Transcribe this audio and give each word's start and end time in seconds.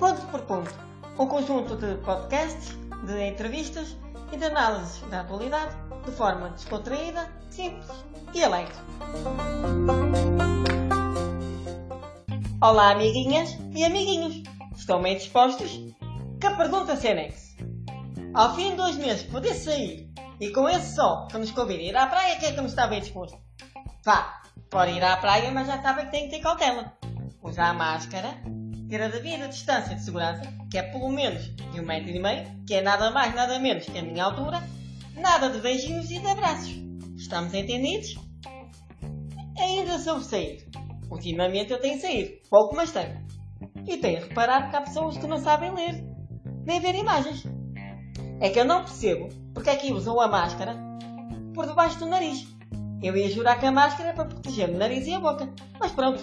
Ponto 0.00 0.26
por 0.28 0.40
Ponto, 0.46 0.74
um 1.18 1.26
conjunto 1.26 1.76
de 1.76 1.94
podcasts, 1.96 2.74
de 3.04 3.22
entrevistas 3.22 3.94
e 4.32 4.36
de 4.38 4.46
análises 4.46 4.98
da 5.10 5.20
atualidade 5.20 5.76
de 6.06 6.10
forma 6.12 6.48
descontraída, 6.48 7.30
simples 7.50 7.86
e 8.32 8.42
alegre. 8.42 8.72
Olá, 12.62 12.92
amiguinhas 12.92 13.58
e 13.76 13.84
amiguinhos! 13.84 14.42
Estão 14.74 15.02
bem 15.02 15.18
dispostos? 15.18 15.70
Que 16.40 16.46
a 16.46 16.56
pergunta 16.56 16.96
se 16.96 17.06
anexe. 17.06 17.58
Ao 18.32 18.54
fim 18.54 18.70
de 18.70 18.76
dois 18.76 18.96
meses 18.96 19.24
poder 19.24 19.52
sair 19.52 20.10
e 20.40 20.48
com 20.48 20.66
esse 20.66 20.94
sol 20.94 21.26
que 21.26 21.36
nos 21.36 21.50
convida 21.50 21.82
ir 21.82 21.94
à 21.94 22.06
praia, 22.06 22.38
quem 22.38 22.48
é 22.48 22.52
que 22.52 22.56
não 22.56 22.64
está 22.64 22.86
bem 22.86 23.00
disposto? 23.00 23.38
Vá, 24.02 24.40
pode 24.70 24.92
ir 24.92 25.04
à 25.04 25.18
praia, 25.18 25.50
mas 25.50 25.66
já 25.66 25.82
sabe 25.82 26.06
que 26.06 26.10
tem 26.10 26.24
que 26.24 26.36
ter 26.36 26.40
cautela. 26.40 26.90
Usar 27.42 27.68
a 27.68 27.74
máscara, 27.74 28.40
ter 28.90 29.00
a 29.00 29.08
devida 29.08 29.46
distância 29.46 29.94
de 29.94 30.02
segurança, 30.02 30.42
que 30.68 30.76
é 30.76 30.82
pelo 30.82 31.08
menos 31.10 31.54
de 31.54 31.80
um 31.80 31.86
metro 31.86 32.10
e 32.10 32.18
meio, 32.18 32.44
que 32.66 32.74
é 32.74 32.82
nada 32.82 33.12
mais 33.12 33.32
nada 33.36 33.56
menos 33.60 33.86
que 33.86 33.96
a 33.96 34.02
minha 34.02 34.24
altura, 34.24 34.60
nada 35.14 35.48
de 35.48 35.60
beijinhos 35.60 36.10
e 36.10 36.18
de 36.18 36.26
abraços. 36.26 36.74
Estamos 37.16 37.54
entendidos? 37.54 38.16
Ainda 39.56 39.96
sobre 40.00 40.24
sair. 40.24 40.68
Ultimamente 41.08 41.72
eu 41.72 41.80
tenho 41.80 42.00
saído, 42.00 42.32
pouco 42.50 42.74
mas 42.74 42.90
tenho. 42.90 43.24
E 43.86 43.96
tenho 43.96 44.22
reparado 44.22 44.70
que 44.70 44.76
há 44.76 44.80
pessoas 44.80 45.16
que 45.16 45.26
não 45.26 45.38
sabem 45.38 45.72
ler, 45.72 46.04
nem 46.64 46.80
ver 46.80 46.96
imagens. 46.96 47.44
É 48.40 48.50
que 48.50 48.58
eu 48.58 48.64
não 48.64 48.82
percebo 48.82 49.28
porque 49.54 49.70
é 49.70 49.76
que 49.76 49.92
usam 49.92 50.20
a 50.20 50.26
máscara 50.26 50.76
por 51.54 51.64
debaixo 51.66 51.98
do 52.00 52.06
nariz. 52.06 52.44
Eu 53.00 53.16
ia 53.16 53.30
jurar 53.30 53.60
que 53.60 53.66
a 53.66 53.72
máscara 53.72 54.10
é 54.10 54.12
para 54.12 54.24
proteger 54.24 54.68
o 54.68 54.76
nariz 54.76 55.06
e 55.06 55.14
a 55.14 55.20
boca. 55.20 55.48
Mas 55.78 55.92
pronto, 55.92 56.20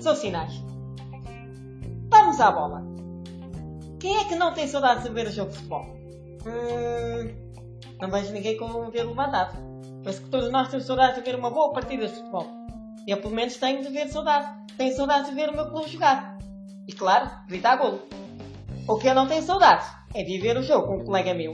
são 0.00 0.16
sinais. 0.16 0.70
Vamos 2.30 2.42
à 2.42 2.52
bola. 2.52 2.84
Quem 3.98 4.16
é 4.18 4.24
que 4.24 4.36
não 4.36 4.54
tem 4.54 4.68
saudades 4.68 5.02
de 5.02 5.10
ver 5.10 5.26
o 5.26 5.32
jogo 5.32 5.50
de 5.50 5.56
futebol? 5.56 5.84
Hum, 6.46 7.34
não 8.00 8.08
vejo 8.08 8.32
ninguém 8.32 8.56
com 8.56 8.66
o 8.66 8.88
dedo 8.88 9.08
levantado. 9.08 9.58
Penso 10.04 10.22
que 10.22 10.28
todos 10.28 10.48
nós 10.48 10.68
temos 10.68 10.86
saudades 10.86 11.16
de 11.16 11.22
ver 11.22 11.36
uma 11.36 11.50
boa 11.50 11.72
partida 11.72 12.06
de 12.06 12.14
futebol. 12.14 12.46
Eu 13.04 13.16
pelo 13.16 13.34
menos 13.34 13.56
tenho 13.56 13.82
de 13.82 13.88
ver 13.88 14.06
saudade. 14.10 14.46
Tenho 14.76 14.94
saudades 14.94 15.28
de 15.28 15.34
ver 15.34 15.48
o 15.48 15.56
meu 15.56 15.70
clube 15.70 15.90
jogar. 15.90 16.38
E 16.86 16.92
claro, 16.92 17.28
gritar 17.48 17.74
golo. 17.74 18.00
O 18.86 18.96
que 18.96 19.08
eu 19.08 19.14
não 19.16 19.26
tenho 19.26 19.42
saudades 19.42 19.88
é 20.14 20.22
de 20.22 20.38
ver 20.38 20.56
o 20.56 20.62
jogo 20.62 20.86
com 20.86 20.98
um 20.98 21.04
colega 21.04 21.34
meu, 21.34 21.52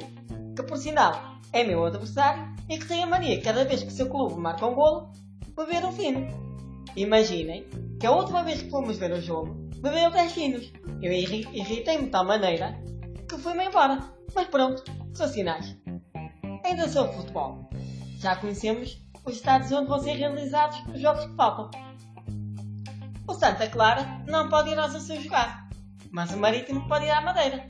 que 0.54 0.62
por 0.62 0.76
sinal 0.76 1.38
é 1.54 1.64
meu 1.64 1.86
adversário 1.86 2.54
e 2.68 2.76
que 2.76 2.86
tem 2.86 3.02
a 3.02 3.06
mania 3.06 3.40
cada 3.40 3.64
vez 3.64 3.82
que 3.82 3.88
o 3.88 3.96
seu 3.96 4.10
clube 4.10 4.38
marca 4.38 4.66
um 4.66 4.74
golo, 4.74 5.10
beber 5.56 5.86
um 5.86 5.92
fino. 5.92 6.28
Imaginem 6.94 7.66
que 7.98 8.06
a 8.06 8.12
última 8.12 8.42
vez 8.42 8.60
que 8.60 8.68
fomos 8.68 8.98
ver 8.98 9.12
o 9.12 9.22
jogo, 9.22 9.65
bebeu 9.90 10.10
10 10.10 10.32
finos. 10.32 10.72
Eu 11.00 11.12
irritei-me 11.12 12.04
de 12.04 12.10
tal 12.10 12.24
maneira 12.24 12.76
que 13.28 13.38
fui-me 13.38 13.66
embora. 13.66 13.98
Mas 14.34 14.48
pronto, 14.48 14.82
são 15.14 15.28
sinais. 15.28 15.76
Ainda 16.64 16.88
sobre 16.88 17.16
futebol. 17.16 17.70
Já 18.18 18.36
conhecemos 18.36 18.98
os 19.24 19.36
estados 19.36 19.70
onde 19.72 19.88
vão 19.88 19.98
ser 19.98 20.14
realizados 20.14 20.78
os 20.92 21.00
jogos 21.00 21.24
que 21.26 21.36
faltam. 21.36 21.70
O 23.26 23.34
Santa 23.34 23.68
Clara 23.68 24.22
não 24.26 24.48
pode 24.48 24.70
ir 24.70 24.78
aos 24.78 24.94
Açores 24.94 25.24
jogar, 25.24 25.68
mas 26.10 26.32
o 26.32 26.36
Marítimo 26.36 26.86
pode 26.88 27.06
ir 27.06 27.10
à 27.10 27.20
Madeira. 27.20 27.68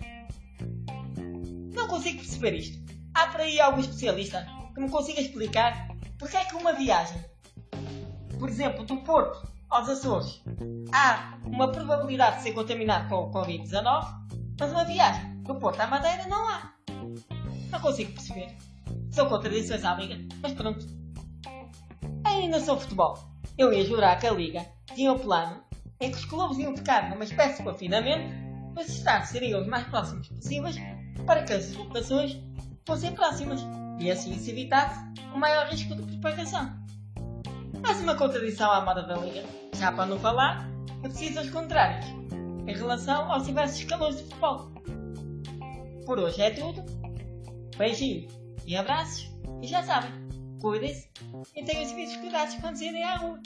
Não 1.74 1.88
consigo 1.88 2.18
perceber 2.18 2.54
isto. 2.54 2.78
Há 3.14 3.28
por 3.28 3.40
aí 3.40 3.60
algum 3.60 3.80
especialista 3.80 4.46
que 4.74 4.80
me 4.80 4.90
consiga 4.90 5.20
explicar 5.20 5.88
porque 6.18 6.36
é 6.36 6.44
que 6.44 6.56
uma 6.56 6.72
viagem, 6.72 7.22
por 8.38 8.48
exemplo, 8.48 8.84
do 8.84 8.96
Porto 8.98 9.55
aos 9.68 9.88
Açores, 9.88 10.42
há 10.92 11.38
uma 11.44 11.70
probabilidade 11.70 12.36
de 12.36 12.42
ser 12.44 12.52
contaminado 12.52 13.08
com 13.08 13.16
o 13.16 13.30
Covid-19, 13.30 14.06
mas 14.58 14.70
uma 14.70 14.84
viagem 14.84 15.42
do 15.42 15.54
Porto 15.56 15.80
à 15.80 15.86
Madeira 15.86 16.26
não 16.28 16.48
há. 16.48 16.72
Não 17.70 17.80
consigo 17.80 18.12
perceber. 18.12 18.56
São 19.10 19.28
contradições 19.28 19.84
à 19.84 19.94
Liga, 19.94 20.16
mas 20.42 20.52
pronto. 20.52 20.86
Ainda 22.24 22.60
sou 22.60 22.78
futebol. 22.78 23.18
Eu 23.58 23.72
ia 23.72 23.84
jurar 23.84 24.18
que 24.18 24.26
a 24.26 24.32
Liga 24.32 24.66
tinha 24.94 25.12
um 25.12 25.18
plano 25.18 25.62
em 26.00 26.10
que 26.10 26.18
os 26.18 26.24
clubes 26.24 26.58
iam 26.58 26.76
ficar 26.76 27.08
numa 27.10 27.24
espécie 27.24 27.58
de 27.58 27.68
confinamento, 27.68 28.34
mas 28.74 28.88
os 28.88 28.96
estados 28.96 29.30
seriam 29.30 29.60
os 29.60 29.66
mais 29.66 29.86
próximos 29.88 30.28
possíveis 30.28 30.76
para 31.26 31.42
que 31.42 31.52
as 31.52 31.74
locações 31.74 32.38
fossem 32.86 33.12
próximas 33.12 33.60
e 33.98 34.10
assim 34.10 34.38
se 34.38 34.50
evitasse 34.50 35.00
o 35.34 35.38
maior 35.38 35.66
risco 35.68 35.94
de 35.94 36.02
propagação. 36.02 36.85
Mais 37.86 38.00
uma 38.00 38.16
contradição 38.16 38.68
à 38.72 38.80
moda 38.80 39.04
da 39.04 39.14
Liga, 39.14 39.44
já 39.78 39.92
para 39.92 40.06
não 40.06 40.18
falar 40.18 40.68
de 41.02 41.08
decisões 41.08 41.48
contrárias 41.50 42.04
em 42.66 42.74
relação 42.74 43.30
aos 43.30 43.46
diversos 43.46 43.78
escalões 43.78 44.16
de 44.16 44.24
futebol. 44.24 44.72
Por 46.04 46.18
hoje 46.18 46.42
é 46.42 46.50
tudo. 46.50 46.84
Beijinho 47.78 48.28
e 48.66 48.76
abraços 48.76 49.30
e 49.62 49.68
já 49.68 49.84
sabem, 49.84 50.10
cuidem-se 50.60 51.08
e 51.54 51.62
tenham 51.62 51.84
os 51.84 51.90
devidos 51.90 52.16
cuidados 52.16 52.56
quando 52.56 52.76
saírem 52.76 53.04
à 53.04 53.18
rua. 53.18 53.40